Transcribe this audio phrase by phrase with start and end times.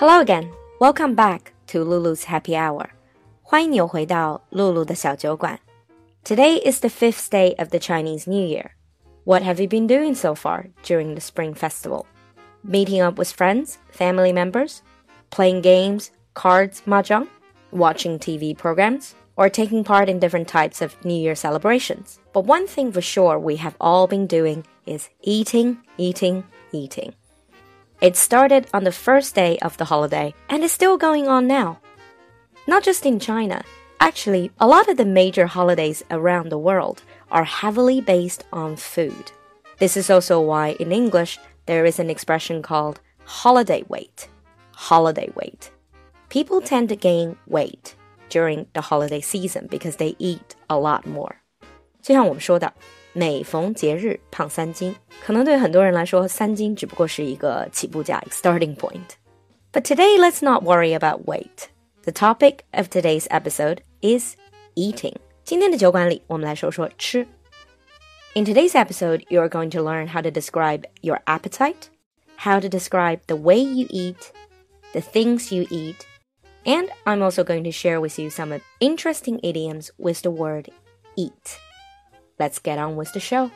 [0.00, 0.50] Hello again.
[0.78, 2.90] Welcome back to Lulu's Happy Hour.
[3.42, 5.58] 欢迎你又回到露露的小酒馆.
[6.24, 8.70] Today is the fifth day of the Chinese New Year.
[9.24, 12.06] What have you been doing so far during the Spring Festival?
[12.62, 14.82] Meeting up with friends, family members,
[15.30, 17.28] playing games, cards, mahjong,
[17.70, 22.18] watching TV programs, or taking part in different types of New Year celebrations.
[22.32, 27.14] But one thing for sure we have all been doing is eating, eating, eating.
[28.00, 31.78] It started on the first day of the holiday and is still going on now.
[32.66, 33.64] Not just in China,
[34.00, 39.32] actually, a lot of the major holidays around the world are heavily based on food.
[39.78, 44.28] This is also why in English there is an expression called holiday weight.
[44.72, 45.70] Holiday weight.
[46.28, 47.94] People tend to gain weight
[48.28, 51.36] during the holiday season because they eat a lot more.
[52.02, 52.72] 就像我们说的，
[53.12, 54.94] 每逢节日胖三斤，
[55.24, 61.68] 可能对很多人来说，三斤只不过是一个起步价 （starting point）。But today, let's not worry about weight.
[62.02, 64.36] The topic of today's episode is
[64.74, 65.16] eating.
[65.44, 67.26] 今天的酒馆里，我们来说说吃。
[68.34, 71.88] In today's episode, you are going to learn how to describe your appetite,
[72.36, 74.30] how to describe the way you eat,
[74.92, 76.00] the things you eat,
[76.64, 80.68] and I'm also going to share with you some interesting idioms with the word
[81.16, 81.58] eat.
[82.39, 83.51] Let's get on with the show.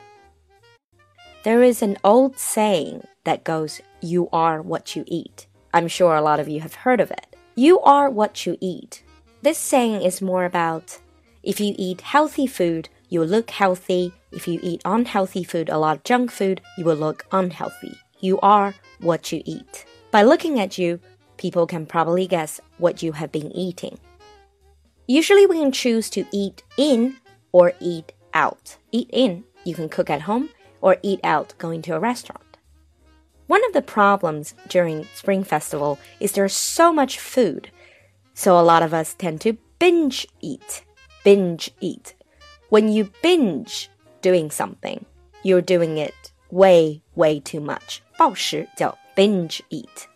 [1.42, 5.46] There is an old saying that goes, You are what you eat.
[5.72, 7.36] I'm sure a lot of you have heard of it.
[7.54, 9.02] You are what you eat.
[9.42, 10.98] This saying is more about
[11.42, 14.12] if you eat healthy food, you will look healthy.
[14.32, 17.96] If you eat unhealthy food, a lot of junk food, you will look unhealthy.
[18.18, 19.84] You are what you eat.
[20.10, 20.98] By looking at you,
[21.36, 24.00] people can probably guess what you have been eating.
[25.06, 27.16] Usually, we can choose to eat in
[27.52, 28.77] or eat out.
[28.91, 30.49] Eat in, you can cook at home,
[30.81, 32.57] or eat out, going to a restaurant.
[33.47, 37.69] One of the problems during Spring Festival is there's so much food,
[38.33, 40.83] so a lot of us tend to binge eat.
[41.23, 42.15] Binge eat.
[42.69, 43.89] When you binge
[44.21, 45.05] doing something,
[45.43, 48.01] you're doing it way, way too much.
[48.17, 50.07] 暴食叫 binge eat.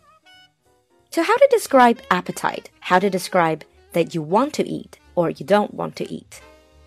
[1.09, 2.69] So, how to describe appetite?
[2.79, 6.41] How to describe that you want to eat or you don't want to eat?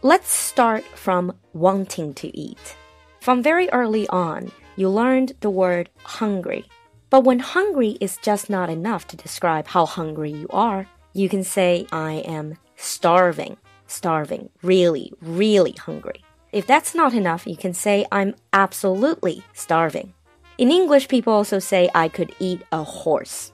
[0.06, 2.76] Let's start from wanting to eat.
[3.22, 6.66] From very early on, you learned the word hungry.
[7.10, 11.46] But when hungry is just not enough to describe how hungry you are, you can
[11.46, 13.56] say, I am starving.
[13.88, 14.50] Starving.
[14.62, 16.22] Really, really hungry.
[16.52, 20.14] If that's not enough, you can say, I'm absolutely starving.
[20.58, 23.54] In English, people also say, I could eat a horse.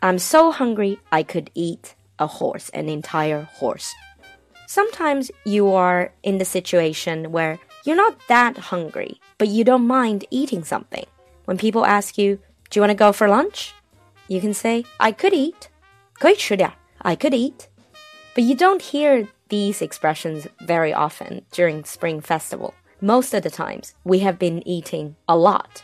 [0.00, 3.94] I'm so hungry, I could eat a horse, an entire horse.
[4.71, 10.25] Sometimes you are in the situation where you're not that hungry, but you don't mind
[10.29, 11.05] eating something.
[11.45, 13.73] When people ask you, Do you want to go for lunch?
[14.27, 15.69] You can say, I could eat.
[16.19, 17.67] 可以吃点, I could eat.
[18.35, 22.73] But you don't hear these expressions very often during Spring Festival.
[22.99, 25.83] Most of the times, we have been eating a lot.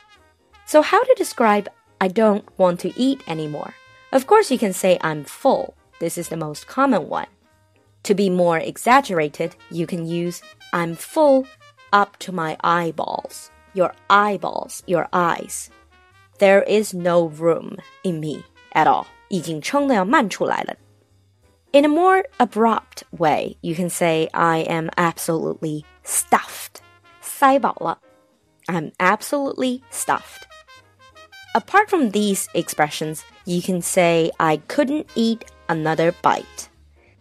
[0.65, 1.69] So, how to describe
[2.01, 3.75] I don't want to eat anymore?
[4.11, 5.75] Of course, you can say I'm full.
[5.99, 7.27] This is the most common one.
[8.03, 10.41] To be more exaggerated, you can use
[10.73, 11.47] I'm full
[11.91, 13.51] up to my eyeballs.
[13.73, 15.69] Your eyeballs, your eyes.
[16.39, 19.07] There is no room in me at all.
[19.29, 20.75] 已经撑得要漫出来了.
[21.71, 26.81] In a more abrupt way, you can say I am absolutely stuffed.
[27.21, 27.97] 塞饱了.
[28.67, 30.43] I'm absolutely stuffed.
[31.55, 36.69] Apart from these expressions, you can say I couldn't eat another bite.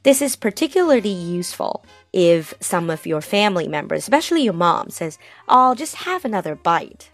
[0.06, 5.18] This is particularly useful if some of your family members, especially your mom, says,
[5.48, 7.10] Oh, just have another bite.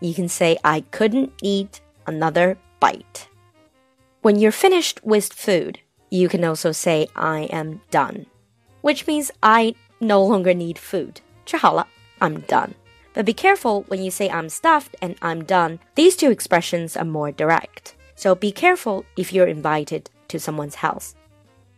[0.00, 3.28] You can say, I couldn't eat another bite.
[4.22, 5.80] When you're finished with food,
[6.10, 8.26] you can also say, I am done,
[8.80, 11.20] which means I no longer need food.
[11.44, 11.86] 吃好了,
[12.20, 12.74] I'm done.
[13.12, 15.78] But be careful when you say I'm stuffed and I'm done.
[15.94, 17.94] These two expressions are more direct.
[18.14, 21.14] So be careful if you're invited to someone's house.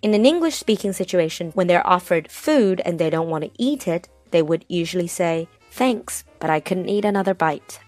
[0.03, 3.87] In an English speaking situation, when they're offered food and they don't want to eat
[3.87, 7.79] it, they would usually say, Thanks, but I couldn't eat another bite.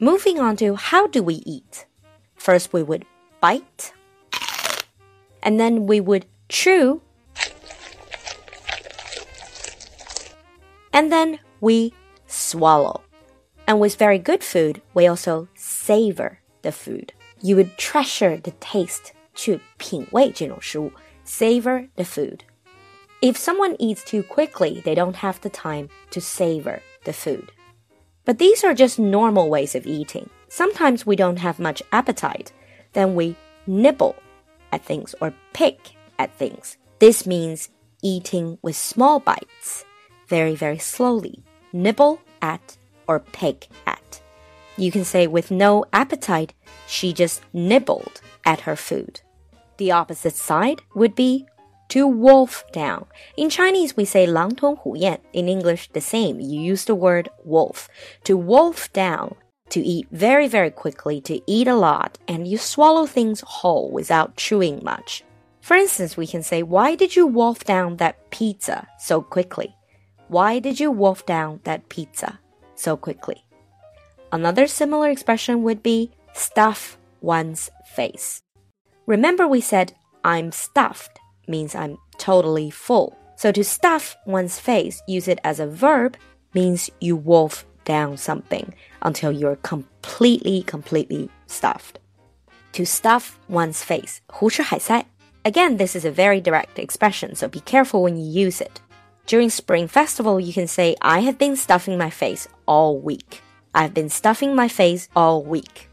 [0.00, 1.86] Moving on to how do we eat?
[2.34, 3.04] First, we would
[3.40, 3.92] bite,
[5.42, 7.02] and then we would chew,
[10.92, 11.92] and then we
[12.26, 13.02] swallow.
[13.66, 17.12] And with very good food, we also savor the food.
[17.40, 20.91] You would treasure the taste 去品味这种食物，
[21.25, 22.39] savor the food.
[23.21, 27.49] If someone eats too quickly, they don't have the time to savor the food.
[28.25, 30.29] But these are just normal ways of eating.
[30.49, 32.51] Sometimes we don't have much appetite.
[32.93, 33.35] Then we
[33.67, 34.15] nibble
[34.71, 36.77] at things or pick at things.
[36.99, 37.69] This means
[38.01, 39.83] eating with small bites,
[40.27, 41.43] very, very slowly.
[41.73, 42.77] Nibble at
[43.07, 43.92] or pick at.
[44.77, 46.53] You can say with no appetite,
[46.87, 49.21] she just nibbled at her food.
[49.77, 51.45] The opposite side would be
[51.89, 53.05] to wolf down.
[53.35, 55.19] In Chinese, we say 狼吞虎咽.
[55.33, 56.39] In English, the same.
[56.39, 57.89] You use the word wolf.
[58.23, 59.35] To wolf down,
[59.69, 64.37] to eat very, very quickly, to eat a lot, and you swallow things whole without
[64.37, 65.23] chewing much.
[65.61, 69.75] For instance, we can say, Why did you wolf down that pizza so quickly?
[70.27, 72.39] Why did you wolf down that pizza
[72.75, 73.42] so quickly?
[74.33, 78.41] Another similar expression would be stuff one's face.
[79.05, 79.93] Remember, we said,
[80.23, 83.17] I'm stuffed means I'm totally full.
[83.35, 86.15] So to stuff one's face, use it as a verb,
[86.53, 91.99] means you wolf down something until you're completely, completely stuffed.
[92.73, 95.05] To stuff one's face, 胡吃海塞.
[95.43, 98.79] Again, this is a very direct expression, so be careful when you use it.
[99.25, 103.41] During Spring Festival, you can say, I have been stuffing my face all week.
[103.74, 105.88] I've been stuffing my face all week.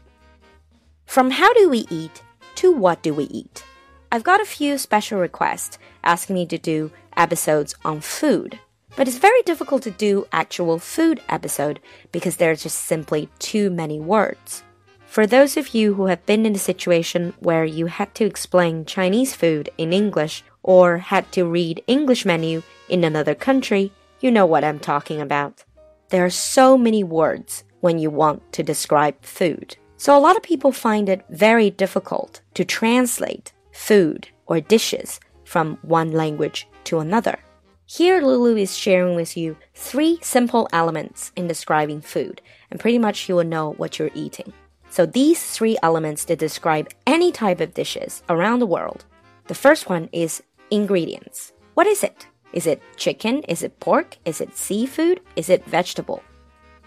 [1.04, 2.22] From how do we eat
[2.56, 3.64] to what do we eat?
[4.12, 8.60] I've got a few special requests asking me to do episodes on food.
[8.94, 11.80] But it's very difficult to do actual food episode
[12.12, 14.62] because there are just simply too many words.
[15.06, 18.84] For those of you who have been in a situation where you had to explain
[18.84, 23.90] Chinese food in English or had to read English menu in another country,
[24.20, 25.64] you know what I'm talking about.
[26.10, 29.76] There are so many words when you want to describe food.
[29.98, 35.78] So a lot of people find it very difficult to translate food, or dishes from
[35.82, 37.38] one language to another.
[37.86, 42.40] Here, Lulu is sharing with you three simple elements in describing food,
[42.70, 44.52] and pretty much you will know what you're eating.
[44.90, 49.04] So, these three elements to describe any type of dishes around the world.
[49.46, 51.52] The first one is ingredients.
[51.74, 52.26] What is it?
[52.52, 53.42] Is it chicken?
[53.44, 54.16] Is it pork?
[54.24, 55.20] Is it seafood?
[55.36, 56.22] Is it vegetable?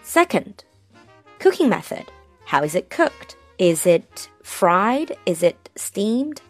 [0.02, 0.64] Second,
[1.39, 2.05] cooking method.
[2.45, 3.35] How is it cooked?
[3.57, 5.15] Is it fried?
[5.25, 6.41] Is it steamed?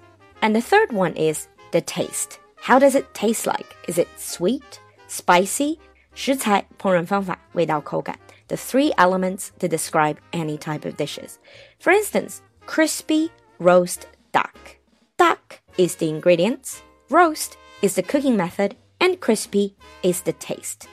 [0.42, 2.39] And the third one is the taste.
[2.56, 3.75] How does it taste like?
[3.88, 5.80] Is it sweet, spicy?
[6.13, 8.19] 食材、烹饪方法、味道、口感
[8.51, 11.39] the three elements to describe any type of dishes.
[11.80, 14.77] For instance, crispy roast duck.
[15.18, 20.89] Duck is the ingredients, roast is the cooking method, and crispy is the taste.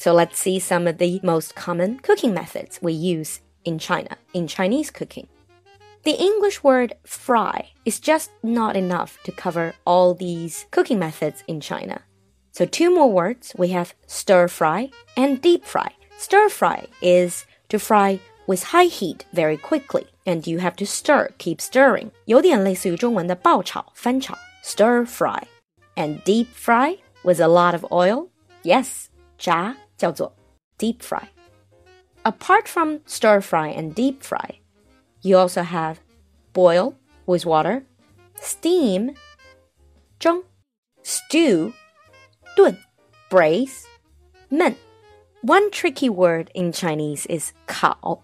[0.00, 4.46] So let's see some of the most common cooking methods we use in China, in
[4.46, 5.28] Chinese cooking.
[6.04, 11.60] The English word fry is just not enough to cover all these cooking methods in
[11.60, 12.02] China.
[12.52, 15.92] So, two more words we have stir fry and deep fry.
[16.16, 21.30] Stir fry is to fry with high heat very quickly, and you have to stir,
[21.38, 22.12] keep stirring.
[22.26, 25.42] 有点类似于中文的爆炒、翻炒 stir fry.
[25.96, 28.28] And deep fry with a lot of oil?
[28.62, 30.32] Yes, 炸 叫做
[30.78, 31.28] deep fry.
[32.24, 34.60] Apart from stir fry and deep fry,
[35.22, 35.98] you also have
[36.52, 36.94] boil
[37.26, 37.84] with water,
[38.40, 39.14] steam,
[40.18, 40.42] 蒸,
[41.02, 41.72] stew,
[42.56, 42.78] 炖,
[43.30, 43.86] braise,
[44.50, 44.74] 焖.
[45.42, 48.22] One tricky word in Chinese is 烤.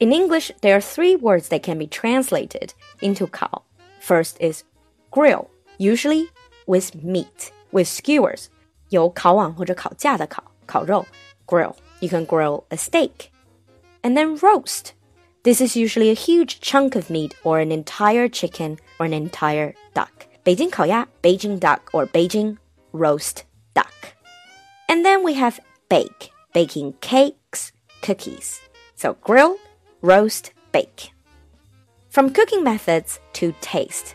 [0.00, 3.62] In English, there are three words that can be translated into 烤.
[4.00, 4.64] First is
[5.10, 6.28] grill, usually
[6.66, 8.48] with meat, with skewers.
[8.90, 11.06] 有烤网或者烤架的烤, 烤肉,
[11.46, 11.76] grill.
[12.00, 13.30] You can grill a steak.
[14.02, 14.92] And then roast,
[15.44, 19.74] this is usually a huge chunk of meat or an entire chicken or an entire
[19.94, 20.26] duck.
[20.44, 22.58] Beijing 烤鸭, Beijing duck or Beijing
[22.92, 23.44] roast
[23.74, 24.14] duck.
[24.88, 28.60] And then we have bake, baking cakes, cookies.
[28.96, 29.56] So grill,
[30.02, 31.12] roast, bake.
[32.10, 34.14] From cooking methods to taste.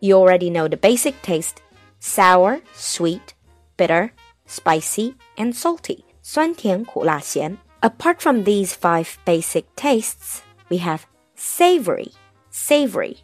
[0.00, 1.62] You already know the basic taste
[1.98, 3.34] sour, sweet,
[3.76, 4.12] bitter,
[4.46, 6.04] spicy, and salty.
[6.22, 7.58] 酸甜苦辣咸.
[7.80, 11.00] Apart from these five basic tastes, we have
[11.34, 12.12] savory.
[12.50, 13.18] Savory.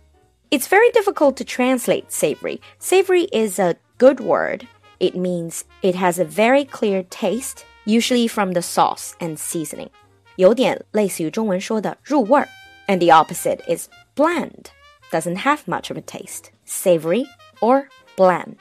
[0.50, 2.60] It's very difficult to translate savory.
[2.78, 4.66] Savory is a good word.
[4.98, 9.90] It means it has a very clear taste, usually from the sauce and seasoning.
[10.36, 12.48] 有点类似于中文说的入味儿.
[12.86, 14.66] And the opposite is bland.
[15.10, 16.50] Doesn't have much of a taste.
[16.64, 17.26] Savory
[17.60, 18.56] or bland.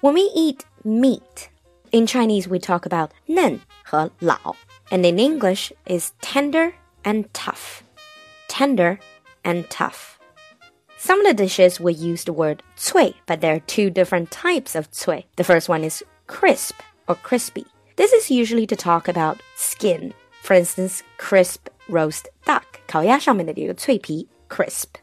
[0.00, 1.48] When we eat meat,
[1.90, 4.54] in Chinese we talk about 嫩和老,
[4.90, 6.72] and in English is tender
[7.02, 7.82] and tough
[8.52, 9.00] tender
[9.44, 10.18] and tough.
[10.98, 14.74] Some of the dishes will use the word cui, but there are two different types
[14.74, 15.26] of cui.
[15.36, 17.64] The first one is crisp or crispy.
[17.96, 20.12] This is usually to talk about skin.
[20.42, 22.80] For instance, crisp roast duck.
[22.86, 25.00] 烤鸭上面的这个脆皮 crisp.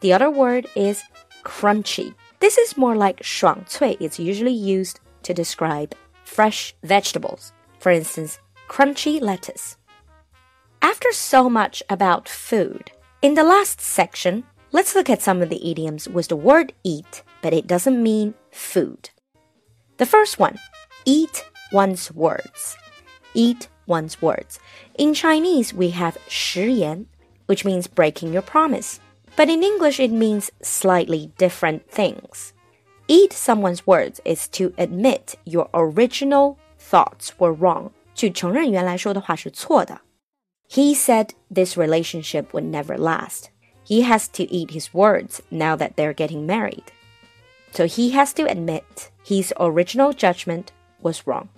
[0.00, 1.02] The other word is
[1.44, 2.14] crunchy.
[2.40, 3.98] This is more like 爽脆.
[4.00, 5.90] It's usually used to describe
[6.33, 7.53] fresh vegetables.
[7.79, 9.77] For instance, crunchy lettuce.
[10.81, 15.69] After so much about food, in the last section, let's look at some of the
[15.71, 19.09] idioms with the word eat, but it doesn't mean food.
[19.97, 20.57] The first one,
[21.05, 22.75] eat one's words.
[23.33, 24.59] Eat one's words.
[24.95, 27.05] In Chinese, we have 食言,
[27.45, 28.99] which means breaking your promise.
[29.35, 32.53] But in English, it means slightly different things.
[33.06, 37.90] Eat someone's words is to admit your original thoughts were wrong.
[38.14, 40.00] 去承认原来说的话是错的。
[40.68, 43.44] He said this relationship would never last.
[43.86, 46.84] He has to eat his words now that they're getting married.
[47.72, 50.66] So he has to admit his original judgment
[51.00, 51.48] was wrong.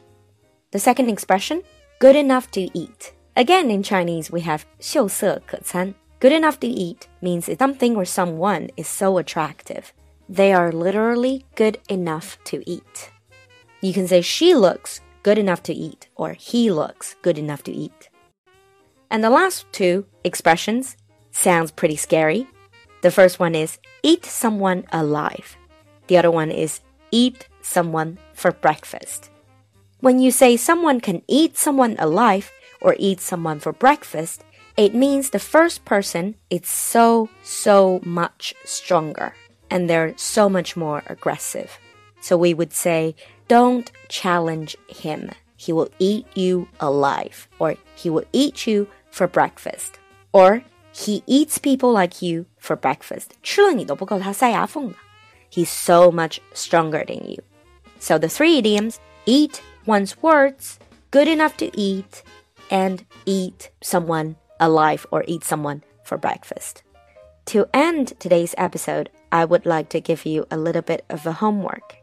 [0.71, 1.63] The second expression,
[1.99, 3.13] good enough to eat.
[3.35, 5.95] Again, in Chinese, we have 秀色可餐.
[6.21, 9.93] Good enough to eat means something or someone is so attractive.
[10.28, 13.12] they are literally good enough to eat.
[13.82, 17.72] You can say she looks good enough to eat or he looks good enough to
[17.72, 18.10] eat.
[19.12, 20.98] And the last two expressions
[21.32, 22.48] sounds pretty scary.
[23.04, 25.58] The first one is eat someone alive.
[26.08, 29.30] The other one is eat someone for breakfast.
[30.00, 32.52] When you say someone can eat someone alive
[32.82, 34.44] or eat someone for breakfast,
[34.76, 39.34] it means the first person is so, so much stronger
[39.75, 41.79] and they're so much more aggressive.
[42.21, 43.15] So we would say,
[43.49, 45.31] don't challenge him.
[45.57, 49.99] He will eat you alive, or he will eat you for breakfast,
[50.33, 50.63] or
[50.93, 53.33] he eats people like you for breakfast.
[53.43, 54.95] 吃了你都不够他塞牙缝的.
[55.51, 57.43] He's so much stronger than you.
[57.99, 58.97] So the three idioms
[59.27, 60.79] eat one's words,
[61.11, 62.23] good enough to eat,
[62.71, 66.83] and eat someone alive or eat someone for breakfast.
[67.47, 71.33] To end today's episode, I would like to give you a little bit of a
[71.33, 71.97] homework.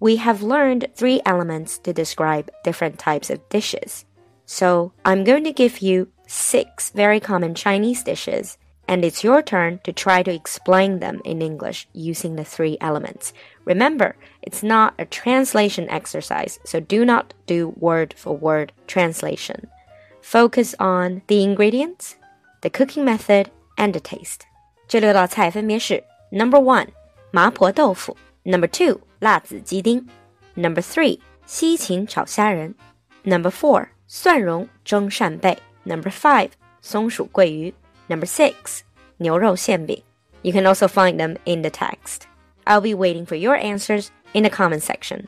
[0.00, 4.04] We have learned three elements to describe different types of dishes.
[4.46, 9.80] So I'm going to give you six very common Chinese dishes, and it's your turn
[9.84, 13.32] to try to explain them in English using the three elements.
[13.64, 19.68] Remember, it's not a translation exercise, so do not do word for word translation.
[20.22, 22.16] Focus on the ingredients,
[22.62, 24.46] the cooking method, and the taste.
[24.86, 26.88] 这六道菜分别是 Number one
[27.30, 30.06] 麻婆豆腐，Number two 辣子鸡丁，
[30.54, 32.74] Number three 西芹炒虾仁，
[33.24, 36.50] Number four 蒜蓉蒸扇贝，Number five
[36.80, 37.74] 松鼠桂鱼，
[38.08, 38.80] Number six
[39.18, 40.02] 牛肉馅饼。
[40.42, 42.22] You can also find them in the text.
[42.64, 45.26] I'll be waiting for your answers in the comment section.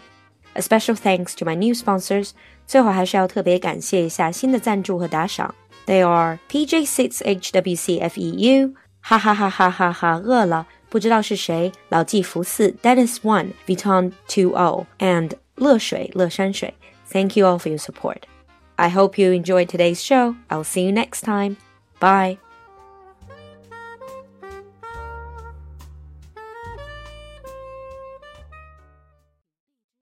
[0.55, 2.31] A special thanks to my new sponsors.
[2.67, 5.55] 最后还是要特别感谢一下新的赞助和打赏。
[5.87, 16.75] They are PJ6HWCFEU，哈哈哈哈哈哈，饿了， 不知道是谁，老骥伏枥，Dennis One，Vuitton Two O，and 乐水乐山水。
[17.11, 18.23] Thank you all for your support.
[18.77, 20.37] I hope you enjoyed today's show.
[20.49, 21.57] I'll see you next time.
[21.99, 22.39] Bye.